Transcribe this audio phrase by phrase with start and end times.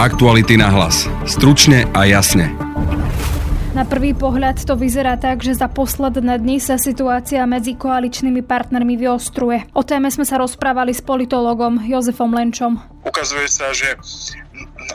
[0.00, 1.04] Aktuality na hlas.
[1.28, 2.48] Stručne a jasne.
[3.76, 8.96] Na prvý pohľad to vyzerá tak, že za posledné dni sa situácia medzi koaličnými partnermi
[8.96, 9.68] vyostruje.
[9.76, 12.80] O téme sme sa rozprávali s politologom Jozefom Lenčom.
[13.04, 13.92] Ukazuje sa, že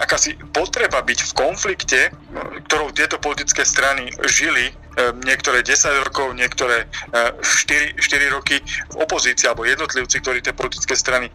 [0.01, 2.09] akási potreba byť v konflikte,
[2.65, 4.73] ktorou tieto politické strany žili
[5.23, 8.59] niektoré 10 rokov, niektoré 4, e, 4 roky
[8.91, 11.33] v opozícii alebo jednotlivci, ktorí tie politické strany e,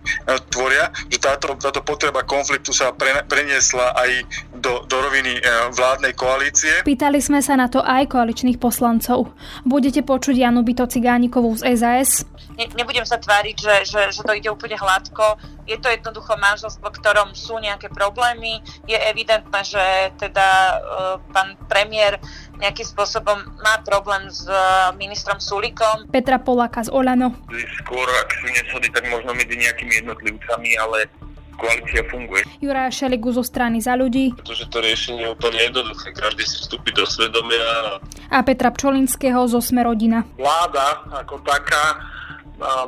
[0.48, 4.10] tvoria, že táto, táto potreba konfliktu sa pre, preniesla aj
[4.56, 5.40] do, do roviny
[5.72, 6.84] vládnej koalície.
[6.84, 9.32] Pýtali sme sa na to aj koaličných poslancov.
[9.64, 12.24] Budete počuť Janu Byto Cigánikovú z SAS?
[12.60, 15.40] Ne, nebudem sa tváriť, že, že, že to ide úplne hladko.
[15.64, 18.60] Je to jednoducho manželstvo, v ktorom sú nejaké problémy.
[18.84, 22.20] Je evidentné, že teda uh, pán premiér
[22.60, 26.04] nejakým spôsobom má problém s uh, ministrom Sulikom.
[26.12, 27.32] Petra Polaka z Olano.
[27.80, 31.08] Skôr, ak sú neshody, tak možno medzi nejakými jednotlivcami, ale
[31.56, 32.44] koalícia funguje.
[32.60, 34.36] Jurá Šeligu zo strany za ľudí.
[34.36, 38.04] Pretože to riešenie je úplne jednoduché, každý si vstúpi do svedomia.
[38.28, 40.28] A Petra Pčolinského zo Smerodina.
[40.36, 42.00] Vláda ako taká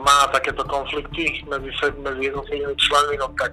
[0.04, 1.72] má takéto konflikty medzi,
[2.04, 3.52] medzi jednotlivými členmi, no tak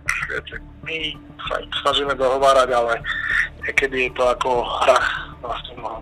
[0.84, 1.16] my
[1.48, 3.00] sa snažíme dohovárať, ale
[3.64, 5.00] niekedy je to ako hra
[5.40, 6.00] vlastne mnoho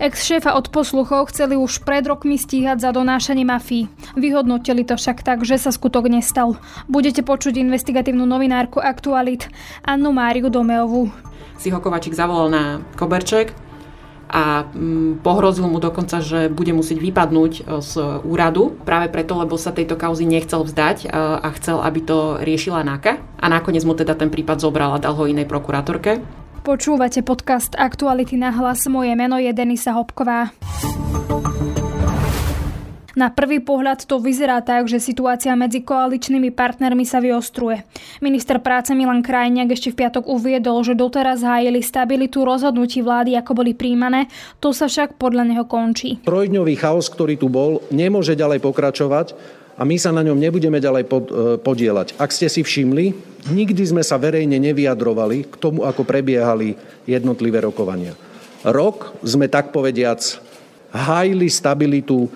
[0.00, 3.90] Ex-šéfa od posluchov chceli už pred rokmi stíhať za donášanie mafii.
[4.16, 6.56] Vyhodnotili to však tak, že sa skutok nestal.
[6.86, 9.50] Budete počuť investigatívnu novinárku Aktualit
[9.84, 11.12] Annu Máriu Domeovú.
[11.60, 12.62] Si ho Kovačík zavolal na
[12.96, 13.52] Koberček,
[14.30, 17.92] a mm, pohrozil mu dokonca, že bude musieť vypadnúť e, z
[18.22, 22.86] úradu práve preto, lebo sa tejto kauzy nechcel vzdať e, a chcel, aby to riešila
[22.86, 26.22] NAKA a nakoniec mu teda ten prípad zobral a dal ho inej prokurátorke.
[26.62, 28.84] Počúvate podcast Aktuality na hlas.
[28.86, 30.52] Moje meno je Denisa Hopková.
[33.18, 37.82] Na prvý pohľad to vyzerá tak, že situácia medzi koaličnými partnermi sa vyostruje.
[38.22, 43.64] Minister práce Milan Krajniak ešte v piatok uviedol, že doteraz hájili stabilitu rozhodnutí vlády, ako
[43.64, 44.30] boli príjmané,
[44.62, 46.22] to sa však podľa neho končí.
[46.22, 49.34] Trojdňový chaos, ktorý tu bol, nemôže ďalej pokračovať
[49.74, 52.14] a my sa na ňom nebudeme ďalej pod, e, podielať.
[52.20, 53.16] Ak ste si všimli,
[53.50, 56.76] nikdy sme sa verejne nevyjadrovali k tomu, ako prebiehali
[57.08, 58.14] jednotlivé rokovania.
[58.60, 60.20] Rok sme tak povediac
[60.92, 62.28] hájili stabilitu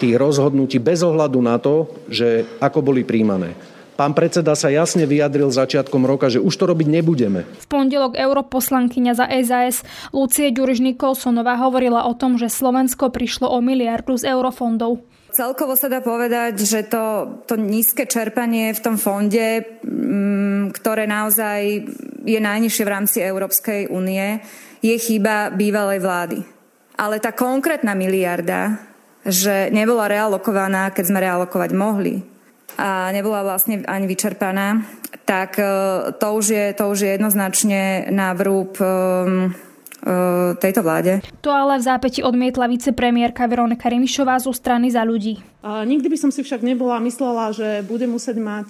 [0.00, 3.56] tých rozhodnutí bez ohľadu na to, že ako boli príjmané.
[3.96, 7.48] Pán predseda sa jasne vyjadril začiatkom roka, že už to robiť nebudeme.
[7.48, 9.80] V pondelok europoslankyňa za SAS
[10.12, 15.00] Lucie Ďuriž Nikolsonová hovorila o tom, že Slovensko prišlo o miliardu z eurofondov.
[15.32, 21.60] Celkovo sa dá povedať, že to, to nízke čerpanie v tom fonde, mm, ktoré naozaj
[22.24, 24.44] je najnižšie v rámci Európskej únie,
[24.84, 26.38] je chyba bývalej vlády.
[26.96, 28.85] Ale tá konkrétna miliarda
[29.26, 32.22] že nebola realokovaná, keď sme realokovať mohli
[32.76, 34.84] a nebola vlastne ani vyčerpaná,
[35.24, 35.66] tak e,
[36.20, 38.90] to už je, to už je jednoznačne na vrúb e, e,
[40.60, 41.24] tejto vláde.
[41.40, 45.40] To ale v zápäti odmietla vicepremiérka Veronika Remišová zo strany za ľudí.
[45.66, 48.68] Nikdy by som si však nebola myslela, že budem musieť mať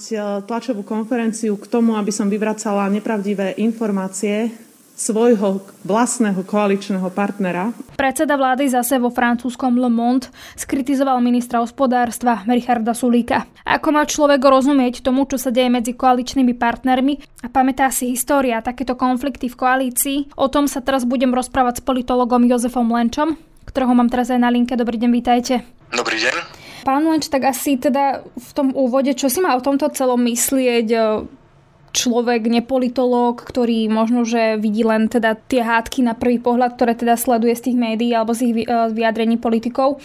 [0.48, 4.48] tlačovú konferenciu k tomu, aby som vyvracala nepravdivé informácie
[4.96, 7.76] svojho vlastného koaličného partnera.
[8.00, 13.44] Predseda vlády zase vo francúzskom Le Monde skritizoval ministra hospodárstva Richarda Sulíka.
[13.68, 18.64] Ako má človek rozumieť tomu, čo sa deje medzi koaličnými partnermi a pamätá si história
[18.64, 20.18] takéto konflikty v koalícii?
[20.40, 23.36] O tom sa teraz budem rozprávať s politologom Jozefom Lenčom,
[23.68, 24.80] ktorého mám teraz aj na linke.
[24.80, 25.60] Dobrý deň, vítajte.
[25.92, 26.64] Dobrý deň.
[26.88, 30.88] Pán Lenč, tak asi teda v tom úvode, čo si má o tomto celom myslieť
[31.96, 37.16] človek, nepolitológ, ktorý možno, že vidí len teda tie hádky na prvý pohľad, ktoré teda
[37.16, 39.96] sleduje z tých médií alebo z ich eh, vyjadrení politikov.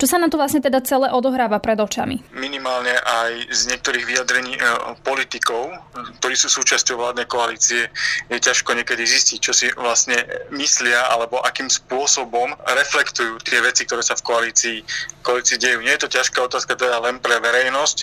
[0.00, 2.24] Čo sa na to vlastne teda celé odohráva pred očami?
[2.32, 4.60] Minimálne aj z niektorých vyjadrení e,
[5.04, 5.76] politikov,
[6.16, 7.84] ktorí sú súčasťou vládnej koalície,
[8.32, 10.16] je ťažko niekedy zistiť, čo si vlastne
[10.56, 14.78] myslia alebo akým spôsobom reflektujú tie veci, ktoré sa v koalícii,
[15.20, 15.84] koalícii dejú.
[15.84, 17.98] Nie je to ťažká otázka teda len pre verejnosť,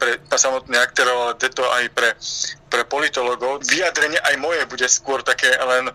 [0.00, 2.08] pre samotných aktérov, ale je to aj pre
[2.74, 3.62] pre politologov.
[3.70, 5.86] Vyjadrenie aj moje bude skôr také len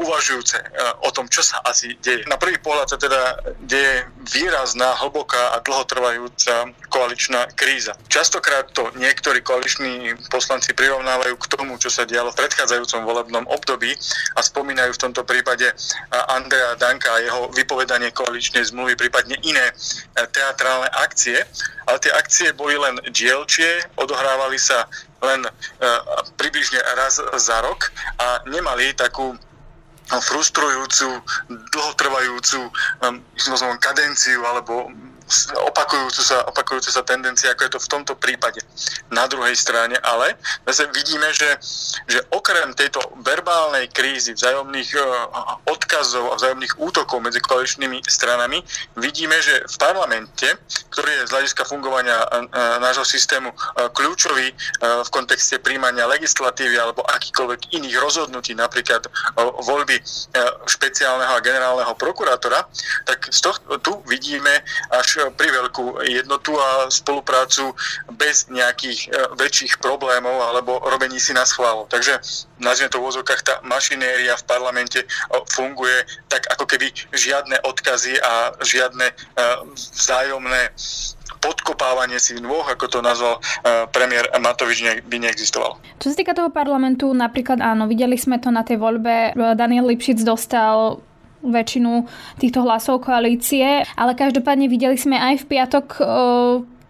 [0.00, 0.64] uvažujúce e,
[1.04, 2.24] o tom, čo sa asi deje.
[2.24, 7.92] Na prvý pohľad sa teda deje výrazná, hlboká a dlhotrvajúca koaličná kríza.
[8.08, 13.92] Častokrát to niektorí koaliční poslanci prirovnávajú k tomu, čo sa dialo v predchádzajúcom volebnom období
[14.32, 15.76] a spomínajú v tomto prípade
[16.32, 19.72] Andrea Danka a jeho vypovedanie koaličnej zmluvy, prípadne iné e,
[20.32, 21.36] teatrálne akcie.
[21.84, 24.88] Ale tie akcie boli len dielčie, odohrávali sa
[25.22, 25.50] len e,
[26.36, 29.38] približne raz za rok a nemali takú
[30.04, 31.08] frustrujúcu,
[31.48, 33.16] dlhotrvajúcu um,
[33.80, 34.92] kadenciu alebo
[35.56, 38.60] opakujúcu sa, opakujúcu sa tendencia, ako je to v tomto prípade.
[39.08, 40.36] Na druhej strane ale
[40.68, 41.48] zase vidíme, že,
[42.08, 45.00] že okrem tejto verbálnej krízy, vzájomných e,
[45.68, 48.60] odkazov a vzájomných útokov medzi koaličnými stranami,
[49.00, 50.48] vidíme, že v parlamente,
[50.92, 52.26] ktorý je z hľadiska fungovania e,
[52.80, 59.06] nášho systému kľúčový v kontexte príjmania legislatívy alebo akýkoľvek iných rozhodnutí, napríklad
[59.38, 60.00] voľby
[60.66, 62.66] špeciálneho a generálneho prokurátora,
[63.08, 67.72] tak z tohto, tu vidíme až pri veľkú jednotu a spoluprácu
[68.14, 69.08] bez nejakých e,
[69.38, 71.86] väčších problémov alebo robení si na schvál.
[71.88, 72.18] Takže
[72.60, 75.06] nazvime to v úzokách, tá mašinéria v parlamente e,
[75.54, 79.06] funguje tak ako keby žiadne odkazy a žiadne
[79.74, 80.74] vzájomné
[81.38, 83.38] podkopávanie si nôh, ako to nazval
[83.94, 85.78] premiér Matovič, by neexistovalo.
[86.02, 90.24] Čo sa týka toho parlamentu, napríklad áno, videli sme to na tej voľbe, Daniel Lipšic
[90.26, 91.04] dostal
[91.44, 92.08] väčšinu
[92.40, 96.02] týchto hlasov koalície, ale každopádne videli sme aj v piatok e,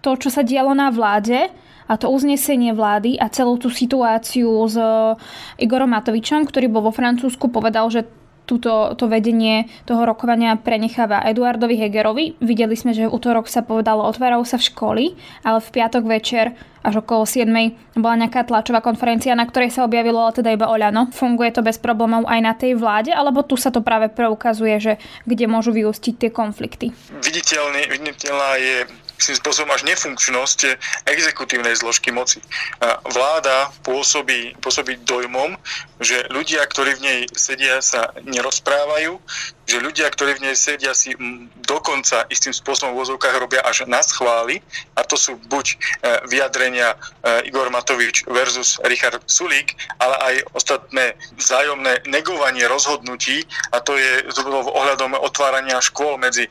[0.00, 1.50] to, čo sa dialo na vláde
[1.84, 4.76] a to uznesenie vlády a celú tú situáciu s
[5.60, 8.08] Igorom Matovičom, ktorý bol vo Francúzsku, povedal, že
[8.44, 12.37] túto, to vedenie toho rokovania prenecháva Eduardovi Hegerovi.
[12.41, 15.05] Videli sme, že v útorok sa povedalo, otvárajú sa v školy,
[15.44, 16.52] ale v piatok večer
[16.85, 17.49] až okolo 7.
[17.96, 21.08] bola nejaká tlačová konferencia, na ktorej sa objavilo ale teda iba Oľano.
[21.17, 24.93] Funguje to bez problémov aj na tej vláde, alebo tu sa to práve preukazuje, že
[25.25, 26.93] kde môžu vyústiť tie konflikty?
[27.25, 28.76] Viditeľný, viditeľná je
[29.19, 30.76] istým spôsobom až nefunkčnosť
[31.06, 32.43] exekutívnej zložky moci.
[33.08, 35.55] Vláda pôsobí, pôsobí dojmom,
[36.02, 39.16] že ľudia, ktorí v nej sedia, sa nerozprávajú,
[39.64, 41.16] že ľudia, ktorí v nej sedia, si
[41.64, 44.61] dokonca istým spôsobom v vozovkách robia až na schvály
[44.99, 45.76] a to sú buď e,
[46.28, 46.96] vyjadrenia e,
[47.49, 49.72] Igor Matovič versus Richard Sulík,
[50.05, 56.44] ale aj ostatné vzájomné negovanie rozhodnutí a to je to ohľadom otvárania škôl medzi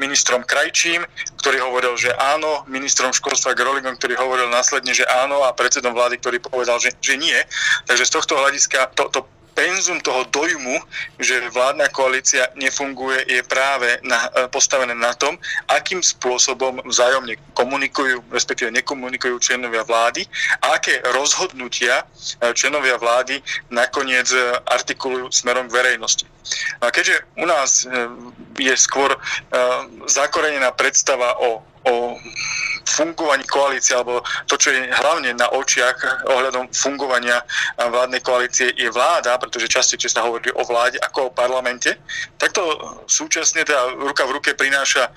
[0.00, 1.04] ministrom Krajčím,
[1.44, 6.18] ktorý hovoril, že áno, ministrom školstva Groligom, ktorý hovoril následne, že áno a predsedom vlády,
[6.20, 7.36] ktorý povedal, že, že nie.
[7.86, 9.20] Takže z tohto hľadiska to, to
[9.58, 10.78] penzum toho dojmu,
[11.18, 15.34] že vládna koalícia nefunguje, je práve na, e, postavené na tom,
[15.66, 20.22] akým spôsobom vzájomne komunikujú, respektíve nekomunikujú členovia vlády
[20.62, 23.42] a aké rozhodnutia e, členovia vlády
[23.74, 24.38] nakoniec e,
[24.70, 26.26] artikulujú smerom k verejnosti.
[26.78, 27.84] A keďže u nás
[28.56, 29.12] je skôr
[30.08, 32.20] zakorenená predstava o, o
[32.88, 37.44] fungovaní koalície, alebo to, čo je hlavne na očiach ohľadom fungovania
[37.76, 42.00] vládnej koalície je vláda, pretože častejšie sa hovorí o vláde ako o parlamente,
[42.40, 42.64] tak to
[43.04, 45.10] súčasne teda ruka v ruke prináša e,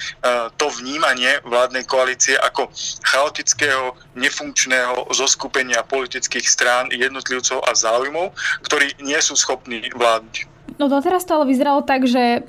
[0.59, 2.69] to vnímanie vládnej koalície ako
[3.07, 8.35] chaotického, nefunkčného zoskupenia politických strán, jednotlivcov a záujmov,
[8.67, 10.51] ktorí nie sú schopní vládnuť.
[10.77, 12.45] No doteraz to ale vyzeralo tak, že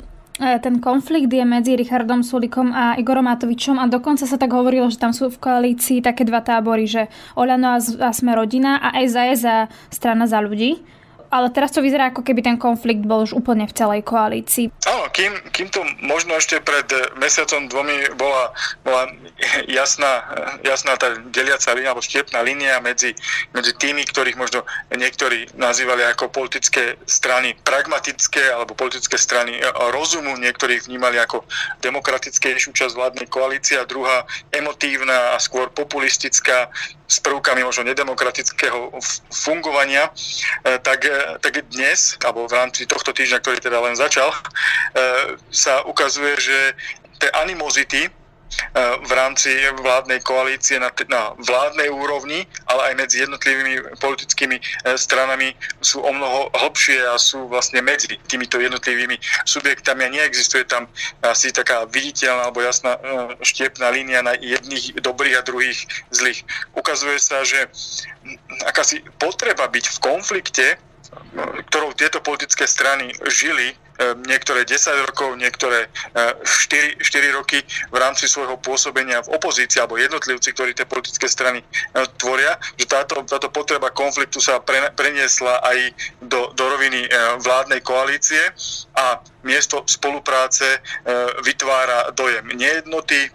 [0.59, 4.99] ten konflikt je medzi Richardom Sulikom a Igorom Matovičom a dokonca sa tak hovorilo, že
[4.99, 7.07] tam sú v koalícii také dva tábory, že
[7.39, 9.57] Oľano a Sme rodina a SAS za
[9.91, 10.83] strana za ľudí
[11.33, 14.69] ale teraz to vyzerá, ako keby ten konflikt bol už úplne v celej koalícii.
[14.85, 16.85] Áno, kým, kým to možno ešte pred
[17.17, 18.53] mesiacom dvomi bola,
[18.85, 19.09] bola
[19.79, 20.23] jasná,
[20.63, 23.15] jasná tá deliaca línia alebo štiepná línia medzi,
[23.53, 24.63] medzi tými, ktorých možno
[24.95, 29.59] niektorí nazývali ako politické strany pragmatické alebo politické strany
[29.91, 31.45] rozumu, niektorí vnímali ako
[31.83, 34.25] demokratickejšiu časť vládnej koalície a druhá
[34.55, 36.71] emotívna a skôr populistická
[37.13, 38.89] s prvkami možno nedemokratického
[39.29, 40.09] fungovania,
[40.65, 44.39] e, tak, e, tak dnes, alebo v rámci tohto týždňa, ktorý teda len začal, e,
[45.53, 46.59] sa ukazuje, že
[47.21, 48.09] tie animozity
[49.05, 54.63] v rámci vládnej koalície na, na vládnej úrovni, ale aj medzi jednotlivými politickými e,
[54.97, 60.89] stranami sú o mnoho hlbšie a sú vlastne medzi týmito jednotlivými subjektami a neexistuje tam
[61.25, 63.01] asi taká viditeľná alebo jasná e,
[63.45, 65.79] štiepná línia na jedných dobrých a druhých
[66.13, 66.45] zlých.
[66.73, 67.69] Ukazuje sa, že
[68.65, 70.67] akási potreba byť v konflikte
[71.69, 73.75] ktorou tieto politické strany žili e,
[74.27, 79.99] niektoré 10 rokov, niektoré 4, e, 4 roky v rámci svojho pôsobenia v opozícii alebo
[79.99, 81.67] jednotlivci, ktorí tie politické strany e,
[82.19, 85.79] tvoria, že táto, táto potreba konfliktu sa pre, preniesla aj
[86.23, 87.05] do, do roviny
[87.43, 88.41] vládnej koalície
[88.97, 90.81] a miesto spolupráce
[91.43, 93.31] vytvára dojem nejednoty,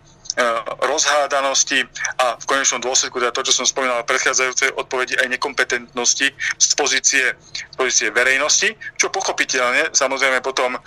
[0.86, 1.84] rozhádanosti
[2.22, 6.28] a v konečnom dôsledku teda to, čo som spomínal v predchádzajúcej odpovedi, aj nekompetentnosti
[6.58, 8.70] z pozície, z pozície verejnosti,
[9.02, 10.80] čo pochopiteľne samozrejme potom e,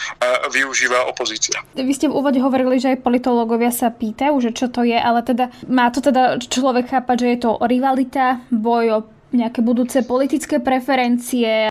[0.54, 1.59] využíva opozícia.
[1.75, 5.26] Vy ste v úvode hovorili, že aj politológovia sa pýtajú, že čo to je, ale
[5.26, 8.99] teda má to teda človek chápať, že je to rivalita, boj o
[9.35, 11.71] nejaké budúce politické preferencie,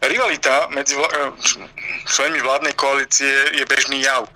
[0.00, 1.12] Rivalita medzi vl-
[2.08, 4.28] členmi vládnej koalície je bežný jav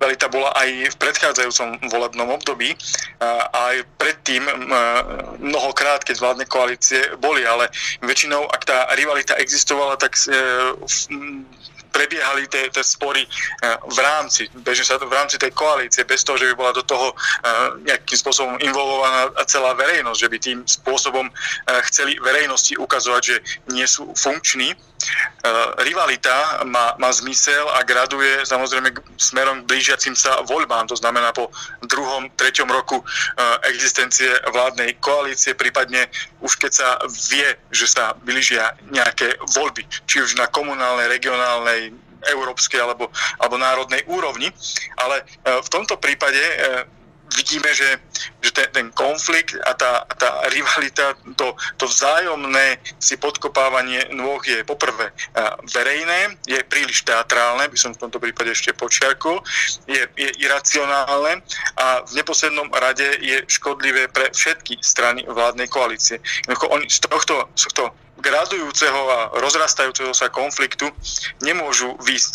[0.00, 2.72] rivalita bola aj v predchádzajúcom volebnom období
[3.20, 4.40] a aj predtým
[5.44, 7.68] mnohokrát, keď vládne koalície boli, ale
[8.00, 10.16] väčšinou, ak tá rivalita existovala, tak
[11.90, 16.38] prebiehali tie, tie spory eh, v rámci, bežne sa v rámci tej koalície, bez toho,
[16.38, 21.26] že by bola do toho eh, nejakým spôsobom involvovaná celá verejnosť, že by tým spôsobom
[21.90, 23.36] chceli verejnosti ukazovať, že
[23.74, 24.72] nie sú funkční.
[25.80, 31.48] Rivalita má, má zmysel a graduje samozrejme smerom k blížiacim sa voľbám, to znamená po
[31.88, 33.00] druhom, treťom roku
[33.64, 36.04] existencie vládnej koalície, prípadne
[36.44, 36.88] už keď sa
[37.32, 41.96] vie, že sa blížia nejaké voľby, či už na komunálnej, regionálnej,
[42.28, 43.08] európskej alebo,
[43.40, 44.52] alebo národnej úrovni.
[45.00, 45.24] Ale e,
[45.60, 46.36] v tomto prípade
[47.36, 47.98] vidíme, že,
[48.42, 54.62] že ten, ten konflikt a tá, tá rivalita, to, to vzájomné si podkopávanie nôh je
[54.64, 55.10] poprvé
[55.70, 59.42] verejné, je príliš teatrálne, by som v tomto prípade ešte počiarkol,
[59.86, 61.42] je, je iracionálne
[61.78, 66.18] a v neposlednom rade je škodlivé pre všetky strany vládnej koalície.
[66.70, 70.88] Oni z tohto, z tohto gradujúceho a rozrastajúceho sa konfliktu
[71.40, 72.34] nemôžu výjsť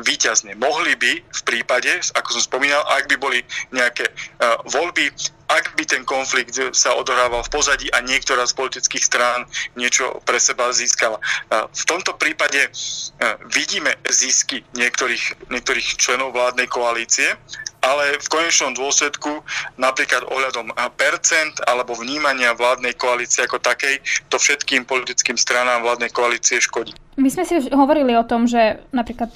[0.00, 0.56] výťazne.
[0.56, 3.40] Mohli by v prípade, ako som spomínal, ak by boli
[3.70, 5.12] nejaké uh, voľby,
[5.46, 9.46] ak by ten konflikt sa odohrával v pozadí a niektorá z politických strán
[9.78, 11.22] niečo pre seba získala.
[11.50, 17.38] V tomto prípade uh, vidíme zisky niektorých, niektorých členov vládnej koalície,
[17.86, 19.46] ale v konečnom dôsledku
[19.78, 26.58] napríklad ohľadom percent alebo vnímania vládnej koalície ako takej, to všetkým politickým stranám vládnej koalície
[26.58, 26.90] škodí.
[27.16, 29.30] My sme si už hovorili o tom, že napríklad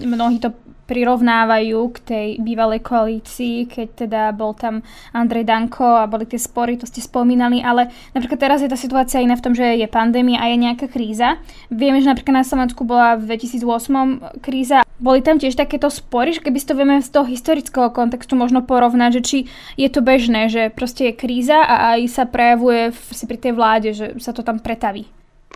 [0.00, 4.84] mnohí to prirovnávajú k tej bývalej koalícii, keď teda bol tam
[5.16, 9.24] Andrej Danko a boli tie spory, to ste spomínali, ale napríklad teraz je tá situácia
[9.24, 11.40] iná v tom, že je pandémia a je nejaká kríza.
[11.72, 14.84] Vieme, že napríklad na Slovensku bola v 2008 kríza.
[15.00, 19.20] Boli tam tiež takéto spory, že keby to vieme z toho historického kontextu možno porovnať,
[19.20, 19.38] že či
[19.74, 23.90] je to bežné, že proste je kríza a aj sa prejavuje si pri tej vláde,
[23.96, 25.08] že sa to tam pretaví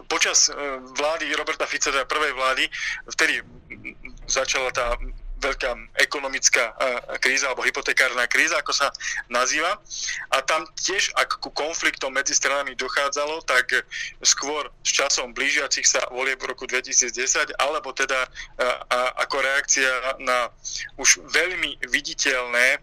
[0.09, 0.53] počas e,
[0.97, 2.65] vlády Roberta Fica, teda prvej vlády,
[3.13, 3.45] vtedy
[4.29, 4.95] začala tá
[5.39, 5.71] veľká
[6.03, 6.75] ekonomická e,
[7.23, 8.91] kríza alebo hypotekárna kríza, ako sa
[9.31, 9.79] nazýva.
[10.35, 13.87] A tam tiež, ak ku konfliktom medzi stranami dochádzalo, tak
[14.23, 18.29] skôr s časom blížiacich sa volie v roku 2010, alebo teda e,
[19.23, 20.51] ako reakcia na
[20.99, 22.83] už veľmi viditeľné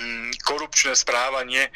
[0.00, 1.68] mm, korupčné správanie,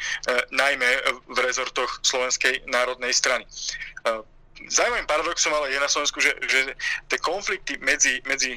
[0.49, 0.89] najmä
[1.29, 3.45] v rezortoch Slovenskej národnej strany
[4.65, 6.73] zaujímavým paradoxom ale je na Slovensku, že, že
[7.07, 8.51] tie konflikty medzi, medzi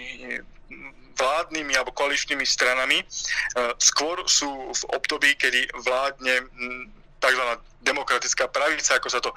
[1.21, 6.49] vládnymi alebo koaličnými stranami uh, skôr sú v období, kedy vládne
[7.21, 7.45] tzv.
[7.85, 9.29] demokratická pravica, ako sa to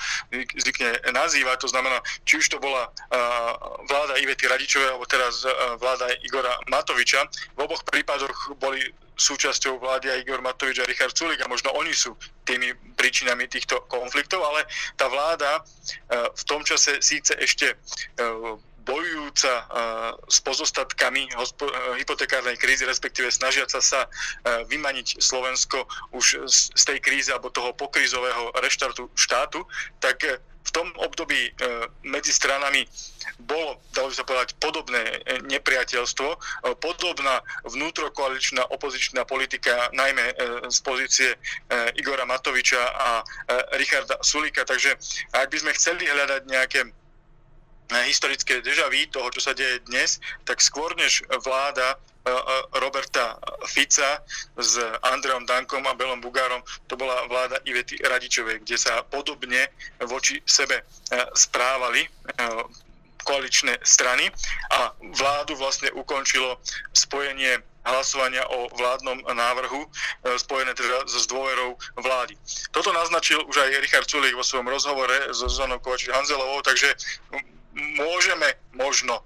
[0.55, 1.67] zvykne nazývať.
[1.67, 3.51] To znamená, či už to bola uh,
[3.91, 7.27] vláda Ivety Radičovej, alebo teraz uh, vláda Igora Matoviča.
[7.60, 8.79] V oboch prípadoch boli
[9.17, 13.86] súčasťou vlády aj Igor Matovič a Richard Sulik a možno oni sú tými príčinami týchto
[13.88, 14.65] konfliktov, ale
[14.98, 15.62] tá vláda e,
[16.34, 17.75] v tom čase síce ešte e,
[18.84, 19.63] bojujúca e,
[20.27, 21.32] s pozostatkami
[21.96, 24.12] hypotekárnej krízy, respektíve snažiaca sa
[24.43, 29.63] vymaniť Slovensko už z tej krízy alebo toho pokrízového reštartu štátu,
[30.03, 30.20] tak
[30.63, 31.51] v tom období
[32.03, 32.88] medzi stranami
[33.44, 36.38] bolo, dalo by sa povedať, podobné e, nepriateľstvo, e,
[36.80, 40.36] podobná vnútrokoaličná opozičná politika, najmä
[40.70, 41.30] z pozície
[41.96, 43.10] Igora Matoviča a
[43.80, 44.65] Richarda Sulika.
[44.65, 44.96] Takže
[45.32, 46.80] ak by sme chceli hľadať nejaké
[48.08, 52.00] historické dežavy toho, čo sa deje dnes, tak skôr než vláda
[52.80, 53.36] Roberta
[53.68, 54.24] Fica
[54.56, 59.68] s Andreom Dankom a Belom Bugárom, to bola vláda Ivety Radičovej, kde sa podobne
[60.00, 60.88] voči sebe
[61.36, 62.08] správali
[63.24, 64.30] koaličné strany
[64.72, 66.60] a vládu vlastne ukončilo
[66.94, 69.88] spojenie hlasovania o vládnom návrhu e,
[70.39, 72.39] spojené teda so dôverou vlády.
[72.72, 76.96] Toto naznačil už aj Richard Sulik vo svojom rozhovore so Zonou Kovačič Hanzelovou, takže
[77.75, 79.20] môžeme možno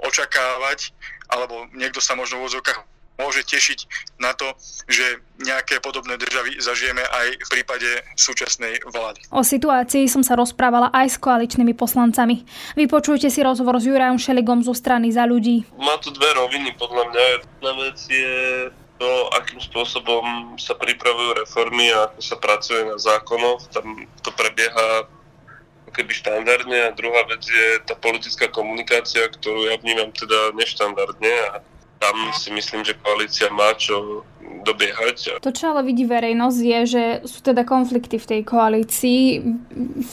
[0.00, 0.96] očakávať,
[1.28, 2.84] alebo niekto sa možno v úzokách
[3.18, 3.78] môže tešiť
[4.18, 4.50] na to,
[4.90, 9.26] že nejaké podobné državy zažijeme aj v prípade súčasnej vlády.
[9.30, 12.42] O situácii som sa rozprávala aj s koaličnými poslancami.
[12.74, 15.66] Vypočujte si rozhovor s Jurajom Šeligom zo strany za ľudí.
[15.78, 17.22] Má tu dve roviny podľa mňa.
[17.38, 18.34] Jedna vec je
[18.98, 23.66] to, akým spôsobom sa pripravujú reformy a ako sa pracuje na zákonoch.
[23.74, 25.06] Tam to prebieha
[25.94, 31.62] keby štandardne a druhá vec je tá politická komunikácia, ktorú ja vnímam teda neštandardne a
[31.98, 34.24] tam si myslím, že koalícia má čo
[34.64, 35.44] dobiehať.
[35.44, 39.44] To, čo ale vidí verejnosť, je, že sú teda konflikty v tej koalícii.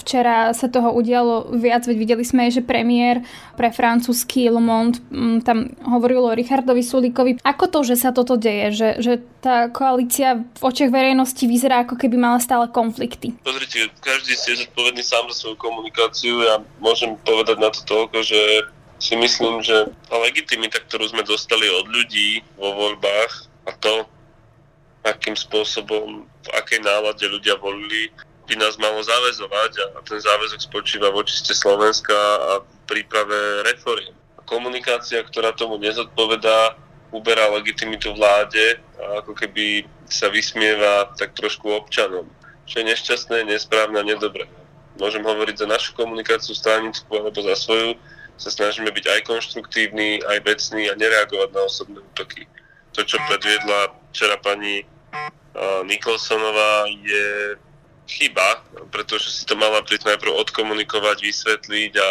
[0.03, 3.23] Včera sa toho udialo viac, veď videli sme, že premiér
[3.55, 7.39] pre francúzsky Le Monde mm, tam hovoril o Richardovi Sulíkovi.
[7.43, 8.75] Ako to, že sa toto deje?
[8.75, 13.35] Že, že tá koalícia v očiach verejnosti vyzerá, ako keby mala stále konflikty?
[13.41, 16.43] Pozrite, každý si je zodpovedný sám za svoju komunikáciu.
[16.43, 18.39] Ja môžem povedať na to toľko, že
[19.01, 24.05] si myslím, že tá legitimita, ktorú sme dostali od ľudí vo voľbách a to,
[25.01, 28.13] akým spôsobom, v akej nálade ľudia volili,
[28.45, 34.13] by nás malo záväzovať a ten záväzok spočíva v očiste Slovenska a v príprave reforiem.
[34.45, 36.77] Komunikácia, ktorá tomu nezodpovedá,
[37.09, 42.29] uberá legitimitu vláde a ako keby sa vysmieva tak trošku občanom,
[42.69, 44.45] čo je nešťastné, nesprávne a nedobré.
[44.99, 47.95] Môžem hovoriť za našu komunikáciu stranickú alebo za svoju,
[48.37, 52.47] sa snažíme byť aj konštruktívni, aj vecní a nereagovať na osobné útoky.
[52.95, 54.83] To, čo predviedla včera pani
[55.87, 57.55] Nikolsonová, je
[58.11, 62.09] chyba, pretože si to mala najprv odkomunikovať, vysvetliť a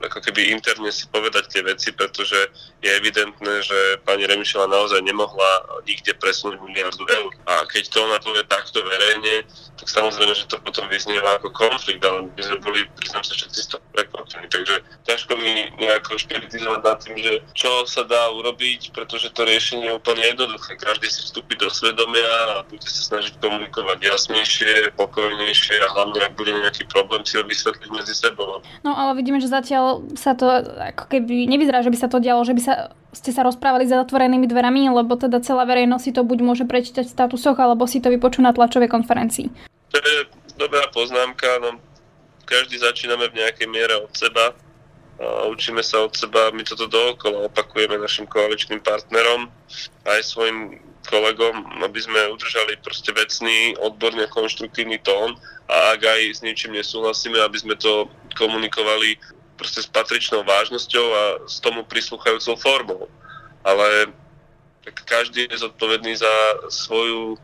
[0.00, 2.36] ako keby interne si povedať tie veci, pretože
[2.80, 7.32] je evidentné, že pani Remišela naozaj nemohla nikde presunúť miliardu eur.
[7.44, 9.44] A keď to ona povie takto verejne,
[9.76, 13.60] tak samozrejme, že to potom vyznieva ako konflikt, ale my sme boli, priznám sa, všetci
[13.60, 14.46] z toho prekvapení.
[14.52, 14.74] Takže
[15.08, 19.96] ťažko mi nejako špiritizovať nad tým, že čo sa dá urobiť, pretože to riešenie je
[19.96, 20.76] úplne jednoduché.
[20.76, 26.36] Každý si vstúpi do svedomia a bude sa snažiť komunikovať jasnejšie, pokojnejšie a hlavne, ak
[26.36, 28.60] bude nejaký problém, si ho vysvetliť medzi sebou.
[28.84, 30.46] No ale vidíme, že zatiaľ sa to
[30.94, 32.74] ako keby nevyzerá, že by sa to dialo, že by sa,
[33.10, 37.06] ste sa rozprávali za zatvorenými dverami, lebo teda celá verejnosť si to buď môže prečítať
[37.06, 39.50] v statusoch, alebo si to vypočú na tlačovej konferencii.
[39.90, 40.18] To je
[40.54, 41.80] dobrá poznámka, no
[42.46, 44.54] každý začíname v nejakej miere od seba
[45.20, 49.52] a učíme sa od seba, my toto dookola opakujeme našim koaličným partnerom
[50.08, 55.36] aj svojim kolegom, aby sme udržali proste vecný, odborne konštruktívny tón
[55.68, 59.16] a ak aj s ničím nesúhlasíme, aby sme to komunikovali
[59.60, 63.02] proste s patričnou vážnosťou a s tomu prislúchajúcou formou.
[63.60, 64.08] Ale
[64.80, 66.32] tak každý je zodpovedný za
[66.72, 67.36] svoju,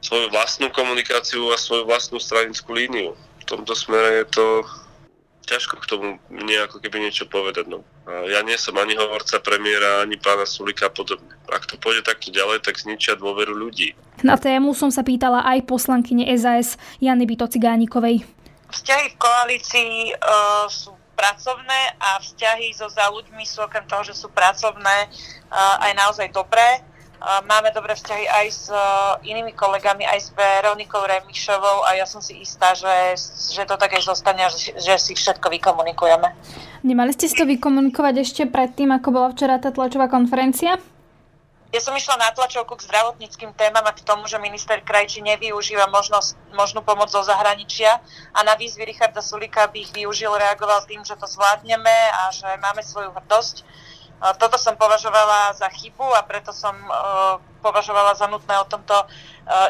[0.00, 3.12] svoju vlastnú komunikáciu a svoju vlastnú stranickú líniu.
[3.12, 4.46] V tomto smere je to
[5.44, 7.68] ťažko k tomu nejako keby niečo povedať.
[7.68, 7.84] No.
[8.08, 11.36] A ja nie som ani hovorca premiéra, ani pána Sulika a podobne.
[11.52, 13.92] Ak to pôjde takto ďalej, tak zničia dôveru ľudí.
[14.24, 18.24] Na tému som sa pýtala aj poslankyne SAS Jany Byto Cigánikovej.
[18.72, 24.18] Vzťahy v koalícii uh, sú pracovné a vzťahy so za ľuďmi sú okrem toho, že
[24.18, 25.06] sú pracovné,
[25.54, 26.82] aj naozaj dobré.
[27.46, 28.66] Máme dobré vzťahy aj s
[29.22, 33.14] inými kolegami, aj s Veronikou Remišovou a ja som si istá, že,
[33.54, 36.34] že to také zostane, že, že si všetko vykomunikujeme.
[36.82, 40.82] Nemali ste si to vykomunikovať ešte predtým, ako bola včera tá tlačová konferencia?
[41.72, 45.88] Ja som išla na tlačovku k zdravotníckým témam a k tomu, že minister Krajči nevyužíva
[45.88, 47.96] možnosť, možnú pomoc zo zahraničia
[48.36, 52.44] a na výzvy Richarda Sulika by ich využil, reagoval tým, že to zvládneme a že
[52.60, 53.64] máme svoju hrdosť.
[54.36, 56.76] Toto som považovala za chybu a preto som
[57.64, 59.08] považovala za nutné o tomto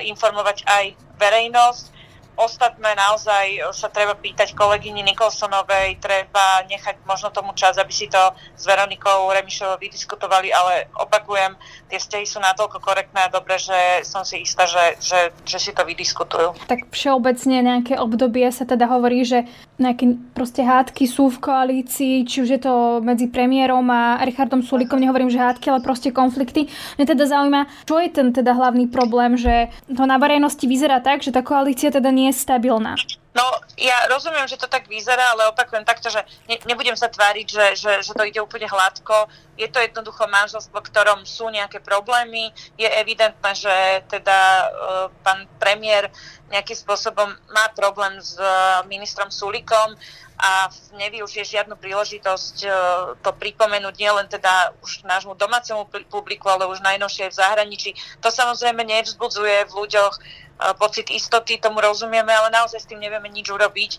[0.03, 0.85] informovať aj
[1.23, 2.02] verejnosť
[2.37, 8.19] Ostatné naozaj sa treba pýtať kolegyni Nikolsonovej, treba nechať možno tomu čas, aby si to
[8.57, 11.55] s Veronikou Remišovou vydiskutovali, ale opakujem,
[11.93, 15.71] tie vzťahy sú natoľko korektné a dobré, že som si istá, že, že, že si
[15.77, 16.69] to vydiskutujú.
[16.69, 19.45] Tak všeobecne nejaké obdobie sa teda hovorí, že
[19.77, 25.03] nejaké proste hádky sú v koalícii, či už je to medzi premiérom a Richardom Sulikom,
[25.03, 26.71] nehovorím, že hádky, ale proste konflikty.
[26.97, 31.27] Mňa teda zaujíma, čo je ten teda hlavný problém, že to na verejnosti vyzerá tak,
[31.27, 32.95] že tá koalícia teda nie nie je stabilná.
[33.33, 33.49] No,
[33.81, 37.67] ja rozumiem, že to tak vyzerá, ale opakujem takto, že ne, nebudem sa tváriť, že,
[37.81, 39.25] že, že to ide úplne hladko.
[39.57, 42.53] Je to jednoducho manželstvo, v ktorom sú nejaké problémy.
[42.77, 44.69] Je evidentné, že teda uh,
[45.25, 46.13] pán premiér
[46.53, 49.97] nejakým spôsobom má problém s uh, ministrom Sulikom
[50.37, 50.69] a
[51.01, 52.73] nevyužije žiadnu príležitosť uh,
[53.25, 57.91] to pripomenúť nielen teda už nášmu domácemu publiku, ale už najnovšie v zahraničí.
[58.21, 60.15] To samozrejme nevzbudzuje v ľuďoch
[60.79, 63.91] pocit istoty, tomu rozumieme, ale naozaj s tým nevieme nič urobiť.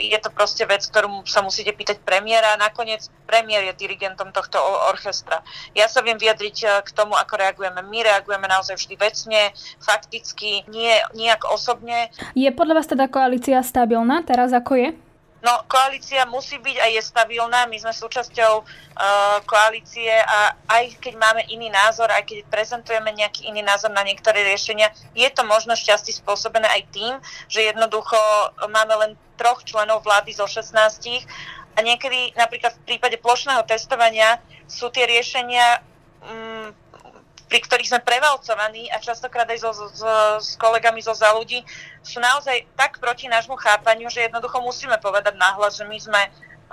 [0.00, 4.60] Je to proste vec, ktorú sa musíte pýtať premiéra a nakoniec premiér je dirigentom tohto
[4.90, 5.40] orchestra.
[5.72, 7.80] Ja sa viem vyjadriť k tomu, ako reagujeme.
[7.84, 9.40] My reagujeme naozaj vždy vecne,
[9.80, 12.12] fakticky, nie, nejak osobne.
[12.36, 14.88] Je podľa vás teda koalícia stabilná teraz, ako je?
[15.44, 17.68] No, koalícia musí byť a je stabilná.
[17.68, 23.52] My sme súčasťou uh, koalície a aj keď máme iný názor, aj keď prezentujeme nejaký
[23.52, 27.12] iný názor na niektoré riešenia, je to možno šťastie spôsobené aj tým,
[27.52, 28.16] že jednoducho
[28.72, 30.72] máme len troch členov vlády zo 16
[31.76, 35.84] a niekedy napríklad v prípade plošného testovania sú tie riešenia
[36.24, 36.68] mm,
[37.48, 39.86] pri ktorých sme prevalcovaní a častokrát aj so, so,
[40.40, 41.60] s kolegami zo za ľudí,
[42.00, 46.22] sú naozaj tak proti nášmu chápaniu, že jednoducho musíme povedať nahlas, že my sme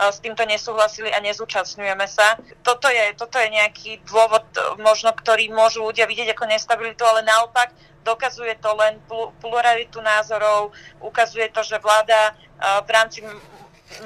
[0.01, 2.39] s týmto nesúhlasili a nezúčastňujeme sa.
[2.63, 4.41] Toto je, toto je nejaký dôvod,
[4.79, 8.97] možno, ktorý môžu ľudia vidieť ako nestabilitu, ale naopak dokazuje to len
[9.43, 12.33] pluralitu názorov, ukazuje to, že vláda
[12.87, 13.21] v rámci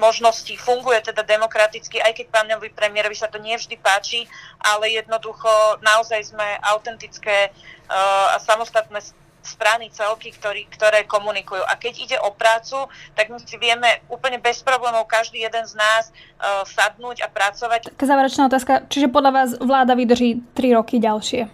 [0.01, 4.25] možností funguje teda demokraticky, aj keď pánovi premiérovi sa to nevždy páči,
[4.61, 5.49] ale jednoducho
[5.81, 8.99] naozaj sme autentické uh, a samostatné
[9.45, 11.61] strany, celky, ktorý, ktoré komunikujú.
[11.61, 15.77] A keď ide o prácu, tak my si vieme úplne bez problémov každý jeden z
[15.77, 17.93] nás uh, sadnúť a pracovať.
[17.93, 18.89] Taká záverečná otázka.
[18.89, 21.45] Čiže podľa vás vláda vydrží 3 roky ďalšie?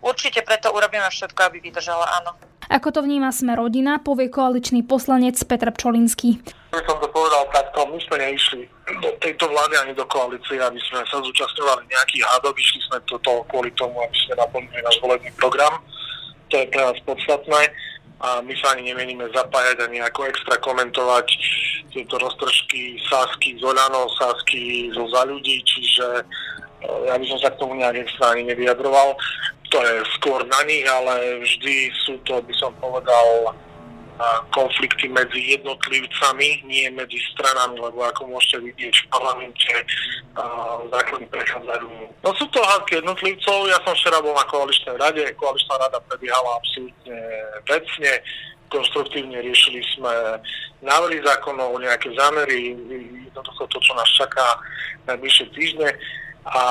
[0.00, 2.55] Určite preto urobíme všetko, aby vydržala, áno.
[2.66, 6.42] Ako to vníma sme rodina, povie koaličný poslanec Petr Pčolinský.
[6.74, 8.62] By som to povedal takto, my sme neišli
[9.00, 13.46] do tejto vlády ani do koalície, aby sme sa zúčastňovali nejakých hádok, išli sme toto
[13.48, 15.78] kvôli tomu, aby sme naplnili náš volebný program.
[16.50, 17.70] To je pre nás podstatné
[18.16, 21.26] a my sa ani nemeníme zapájať ani ako extra komentovať
[21.92, 27.52] tieto roztržky Sásky z Oľano, Sásky zo za ľudí, čiže eh, ja by som sa
[27.52, 29.14] k tomu nejak extra ani nevyjadroval
[29.70, 33.54] to je skôr na nich, ale vždy sú to, by som povedal,
[34.48, 39.74] konflikty medzi jednotlivcami, nie medzi stranami, lebo ako môžete vidieť v parlamente
[40.88, 41.88] zákony prechádzajú.
[42.24, 46.56] No sú to hádky jednotlivcov, ja som včera bol na koaličnej rade, koaličná rada prebiehala
[46.56, 47.18] absolútne
[47.68, 48.12] vecne,
[48.72, 50.40] konstruktívne riešili sme
[50.80, 52.72] návrhy zákonov, nejaké zámery,
[53.28, 54.46] jednoducho to, čo nás čaká
[55.12, 55.92] najbližšie týždne.
[56.46, 56.62] A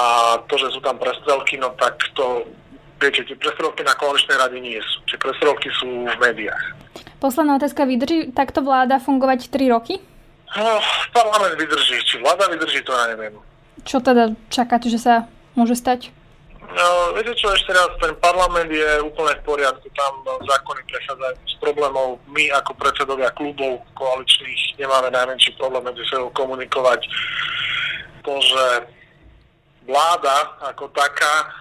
[0.48, 2.48] to, že sú tam prestrelky, no tak to
[2.96, 5.04] Viete, tie prestrelky na koaličnej rade nie sú.
[5.12, 6.64] Tie prestrelky sú v médiách.
[7.20, 7.84] Posledná otázka.
[7.84, 10.00] Vydrží takto vláda fungovať 3 roky?
[10.56, 10.80] No,
[11.12, 12.00] parlament vydrží.
[12.08, 13.36] Či vláda vydrží, to ja neviem.
[13.84, 15.28] Čo teda čakáte, že sa
[15.60, 16.16] môže stať?
[16.66, 21.56] No, viete čo, ešte raz, ten parlament je úplne v poriadku, tam zákony prechádzajú z
[21.62, 22.18] problémov.
[22.26, 27.06] My ako predsedovia klubov koaličných nemáme najmenší problém medzi sebou komunikovať
[28.26, 28.66] to, že
[29.86, 31.54] vláda ako taká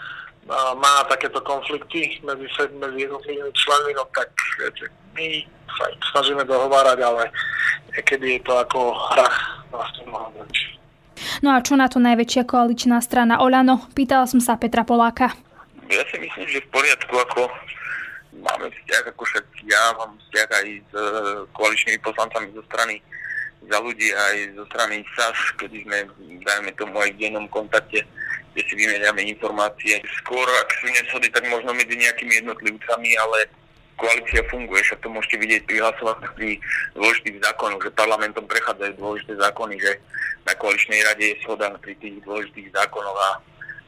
[0.52, 4.28] má takéto konflikty medzi, medzi jednotlivými členmi, no tak
[4.60, 4.84] viete,
[5.16, 5.26] my
[5.72, 7.32] sa snažíme dohovárať, ale
[7.96, 9.28] niekedy je to ako hra
[9.72, 10.44] vlastne mohla
[11.40, 13.88] No a čo na to najväčšia koaličná strana Olano?
[13.96, 15.32] Pýtala som sa Petra Poláka.
[15.88, 17.48] Ja si myslím, že v poriadku, ako
[18.40, 21.02] máme vzťah, ako však ja mám vzťah aj s e,
[21.52, 23.00] koaličnými poslancami zo strany
[23.64, 25.98] za ľudí aj zo strany SAS, kedy sme,
[26.44, 28.04] dajme tomu, aj v dennom kontakte
[28.54, 29.98] kde si vymeniame informácie.
[30.22, 33.50] Skôr, ak sú neshody, tak možno medzi nejakými jednotlivcami, ale
[33.98, 36.58] koalícia funguje, však to môžete vidieť pri hlasovaniach pri
[36.94, 39.92] dôležitých zákonoch, že parlamentom prechádzajú dôležité zákony, že
[40.46, 43.30] na koaličnej rade je shoda pri tých dôležitých zákonoch a,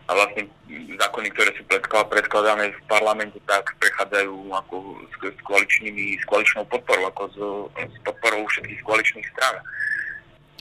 [0.07, 0.51] a vlastne
[0.99, 1.63] zákony, ktoré sú
[2.11, 4.75] predkladané v parlamente, tak prechádzajú ako
[5.11, 7.37] s, s, koaličnými, s koaličnou podporou, ako s,
[7.75, 9.59] s podporou všetkých koaličných strán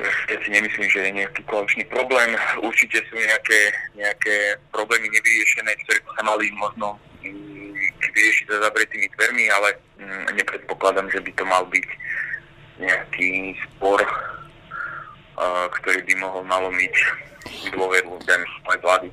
[0.04, 2.36] ja si nemyslím, že je nejaký koaličný problém.
[2.60, 7.72] Určite sú nejaké, nejaké problémy nevyriešené, ktoré sa mali možno mm,
[8.12, 11.88] vyriešiť za zavretými dvermi, ale mm, nepredpokladám, že by to mal byť
[12.76, 14.04] nejaký spor,
[15.80, 16.96] ktorý by mohol nalomiť
[17.72, 18.20] dôveru
[18.68, 19.08] aj vlády.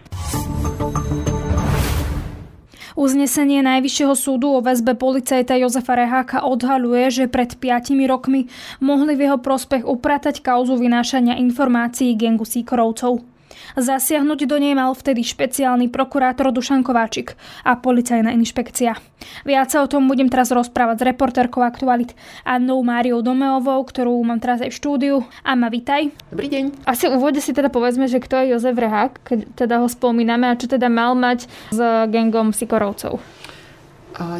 [2.92, 8.52] Uznesenie Najvyššieho súdu o väzbe policajta Jozefa Reháka odhaľuje, že pred 5 rokmi
[8.84, 13.31] mohli v jeho prospech upratať kauzu vynášania informácií gengu Sikorovcov.
[13.78, 17.34] Zasiahnuť do nej mal vtedy špeciálny prokurátor Dušan Kováčik
[17.64, 18.98] a policajná inšpekcia.
[19.46, 22.12] Viac sa o tom budem teraz rozprávať s reportérkou Aktualit
[22.42, 25.16] Annou Máriou Domeovou, ktorú mám teraz aj v štúdiu.
[25.46, 26.10] Anna, vitaj.
[26.28, 26.84] Dobrý deň.
[26.84, 30.58] Asi úvode si teda povedzme, že kto je Jozef Rehák, keď teda ho spomíname a
[30.58, 31.78] čo teda mal mať s
[32.10, 33.22] gengom Sikorovcov.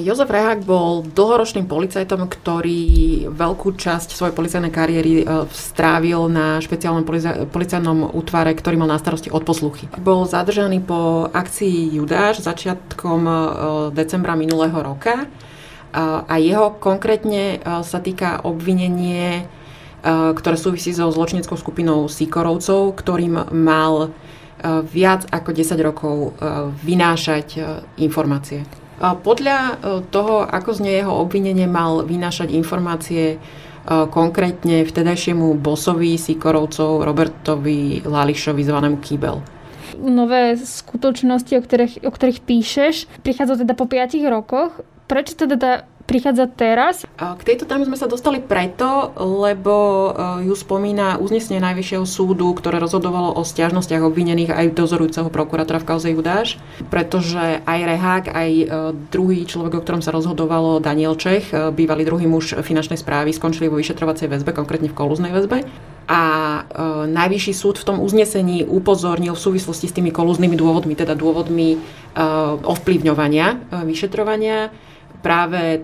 [0.03, 2.81] Jozef Rehák bol dlhoročným policajtom, ktorý
[3.31, 7.07] veľkú časť svojej policajnej kariéry e, strávil na špeciálnom
[7.49, 9.89] policajnom útvare, ktorý mal na starosti odposluchy.
[10.03, 13.35] Bol zadržaný po akcii Judáš začiatkom e,
[13.97, 15.31] decembra minulého roka
[16.25, 19.47] a jeho konkrétne e, sa týka obvinenie,
[20.35, 24.11] ktoré súvisí so zločineckou skupinou Sikorovcov, ktorým mal
[24.91, 26.35] viac ako 10 rokov
[26.83, 27.63] vynášať
[28.03, 28.67] informácie.
[29.03, 29.73] Podľa e,
[30.15, 33.37] toho, ako znie jeho obvinenie, mal vynášať informácie e,
[33.91, 39.43] konkrétne vtedajšiemu bosovi Sikorovcov Robertovi Lališovi zvanému Kýbel.
[39.99, 44.71] Nové skutočnosti, o ktorých, o ktorých píšeš, prichádzajú teda po 5 rokoch.
[45.11, 47.09] Prečo teda prichádza teraz?
[47.17, 50.11] K tejto téme sme sa dostali preto, lebo e,
[50.45, 56.13] ju spomína uznesenie Najvyššieho súdu, ktoré rozhodovalo o stiažnostiach obvinených aj dozorujúceho prokurátora v kauze
[56.13, 56.61] Judáš,
[56.93, 58.67] pretože aj Rehák, aj e,
[59.09, 63.73] druhý človek, o ktorom sa rozhodovalo, Daniel Čech, e, bývalý druhý muž finančnej správy, skončili
[63.73, 65.65] vo vyšetrovacej väzbe, konkrétne v kolúznej väzbe.
[66.13, 66.21] A
[67.09, 71.79] Najvyšší súd v tom uznesení upozornil v súvislosti s tými kolúznymi dôvodmi, teda dôvodmi
[72.67, 74.75] ovplyvňovania vyšetrovania,
[75.23, 75.81] práve e,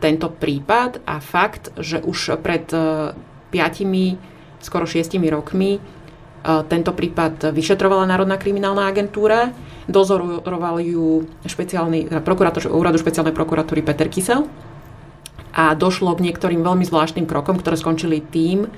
[0.00, 3.12] tento prípad a fakt, že už pred e,
[3.52, 5.80] 5, skoro 6 rokmi e,
[6.66, 9.52] tento prípad vyšetrovala Národná kriminálna agentúra,
[9.86, 14.48] dozoroval ju špeciálny, teda prokurátor úradu špeciálnej prokuratúry Peter Kysel
[15.52, 18.68] a došlo k niektorým veľmi zvláštnym krokom, ktoré skončili tým,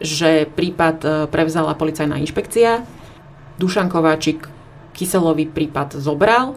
[0.00, 2.84] že prípad e, prevzala policajná inšpekcia.
[3.56, 4.48] Dušan Kováčik
[4.92, 6.56] Kyselový prípad zobral,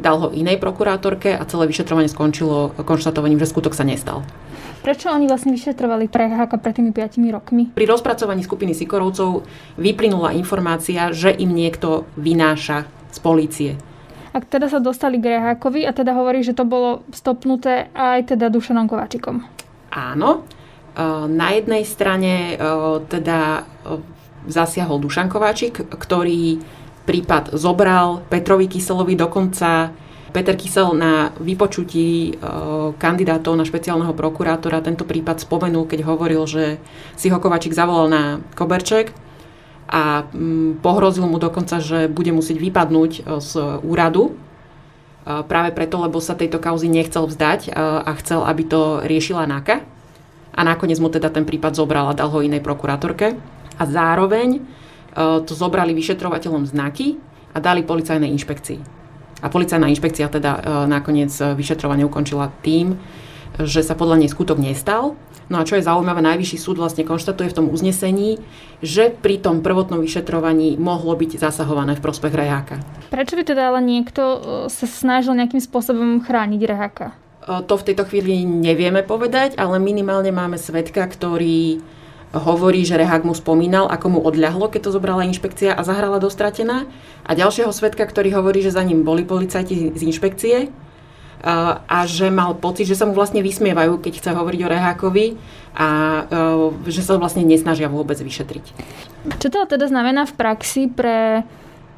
[0.00, 4.24] dal ho inej prokurátorke a celé vyšetrovanie skončilo konštatovaním, že skutok sa nestal.
[4.80, 7.68] Prečo oni vlastne vyšetrovali Preháka pred tými 5 rokmi?
[7.76, 9.44] Pri rozpracovaní skupiny Sikorovcov
[9.76, 13.70] vyplynula informácia, že im niekto vynáša z polície.
[14.32, 18.48] Ak teda sa dostali k Rehákovi a teda hovorí, že to bolo stopnuté aj teda
[18.48, 19.44] Dušanom Kováčikom.
[19.92, 20.48] Áno,
[21.28, 22.56] na jednej strane
[23.10, 23.68] teda
[24.48, 26.56] zasiahol Dušan Kováčik, ktorý
[27.10, 29.90] prípad zobral Petrovi Kyselovi dokonca
[30.30, 32.38] Peter Kysel na vypočutí
[33.02, 36.78] kandidátov na špeciálneho prokurátora tento prípad spomenul, keď hovoril, že
[37.18, 38.22] si ho Kovačík zavolal na
[38.54, 39.10] Koberček
[39.90, 40.22] a
[40.86, 44.38] pohrozil mu dokonca, že bude musieť vypadnúť z úradu
[45.26, 49.82] práve preto, lebo sa tejto kauzy nechcel vzdať a chcel, aby to riešila NAKA
[50.54, 53.38] a nakoniec mu teda ten prípad zobral a dal ho inej prokurátorke.
[53.80, 54.60] A zároveň e,
[55.16, 57.18] to zobrali vyšetrovateľom znaky
[57.50, 59.00] a dali policajnej inšpekcii.
[59.40, 63.00] A policajná inšpekcia teda e, nakoniec e, vyšetrovanie ukončila tým,
[63.56, 65.16] že sa podľa nej skutok nestal.
[65.50, 68.38] No a čo je zaujímavé, Najvyšší súd vlastne konštatuje v tom uznesení,
[68.84, 72.78] že pri tom prvotnom vyšetrovaní mohlo byť zasahované v prospech reháka.
[73.10, 74.22] Prečo by teda ale niekto
[74.70, 77.18] sa snažil nejakým spôsobom chrániť reháka?
[77.42, 81.82] To v tejto chvíli nevieme povedať, ale minimálne máme svetka, ktorý
[82.30, 86.86] hovorí, že Rehák mu spomínal, ako mu odľahlo, keď to zobrala inšpekcia a zahrala dostratená.
[87.26, 90.70] A ďalšieho svetka, ktorý hovorí, že za ním boli policajti z inšpekcie
[91.88, 95.26] a že mal pocit, že sa mu vlastne vysmievajú, keď chce hovoriť o Rehákovi
[95.72, 95.88] a
[96.84, 98.64] že sa vlastne nesnažia vôbec vyšetriť.
[99.40, 101.42] Čo to teda znamená v praxi pre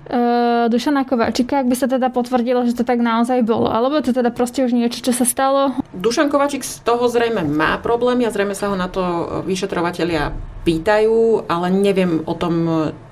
[0.08, 3.70] uh, Dušana Kovačika, ak by sa teda potvrdilo, že to tak naozaj bolo.
[3.70, 5.76] Alebo to teda proste už niečo, čo sa stalo?
[5.94, 9.02] Dušan Kovačik z toho zrejme má problémy a zrejme sa ho na to
[9.46, 12.54] vyšetrovateľia pýtajú, ale neviem o tom,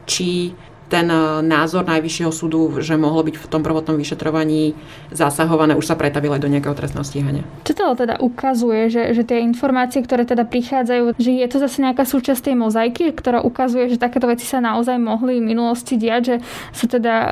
[0.07, 0.55] či
[0.91, 4.75] ten e, názor Najvyššieho súdu, že mohlo byť v tom prvotnom vyšetrovaní
[5.15, 7.45] zasahované, už sa pretavilo aj do nejakého trestného stíhania.
[7.63, 11.79] Čo to teda ukazuje, že, že tie informácie, ktoré teda prichádzajú, že je to zase
[11.79, 16.23] nejaká súčasť tej mozaiky, ktorá ukazuje, že takéto veci sa naozaj mohli v minulosti diať,
[16.27, 16.37] že
[16.75, 17.31] sa teda e,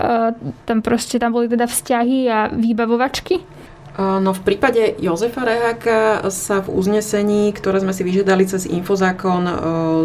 [0.65, 3.58] tam proste tam boli teda vzťahy a výbavovačky?
[3.99, 9.43] No v prípade Jozefa Reháka sa v uznesení, ktoré sme si vyžiadali cez infozákon,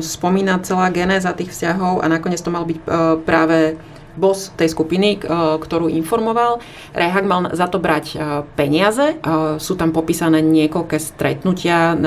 [0.01, 2.79] spomína celá genéza tých vzťahov a nakoniec to mal byť
[3.21, 3.77] práve
[4.13, 5.21] boss tej skupiny,
[5.59, 6.61] ktorú informoval.
[6.93, 8.17] Rehak mal za to brať
[8.53, 9.17] peniaze.
[9.57, 11.97] Sú tam popísané niekoľké stretnutia,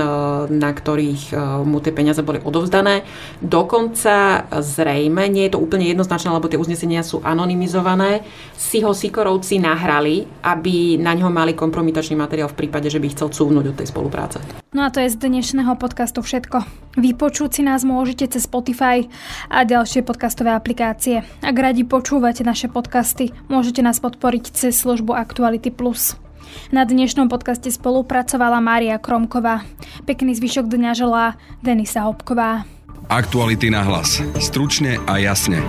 [0.47, 1.35] na ktorých
[1.67, 3.03] mu tie peniaze boli odovzdané.
[3.43, 8.23] Dokonca zrejme, nie je to úplne jednoznačné, lebo tie uznesenia sú anonymizované,
[8.55, 13.29] si ho Sikorovci nahrali, aby na ňo mali kompromitačný materiál v prípade, že by chcel
[13.35, 14.39] cúvnuť od tej spolupráce.
[14.77, 16.63] No a to je z dnešného podcastu všetko.
[17.01, 19.05] Vypočuť si nás môžete cez Spotify
[19.49, 21.25] a ďalšie podcastové aplikácie.
[21.45, 26.21] Ak radi počúvate naše podcasty, môžete nás podporiť cez službu Aktuality Plus.
[26.69, 29.65] Na dnešnom podcaste spolupracovala Mária Kromková.
[30.05, 32.69] Pekný zvyšok dňa želá Denisa Hopková.
[33.09, 34.21] Aktuality na hlas.
[34.37, 35.65] Stručne a jasne.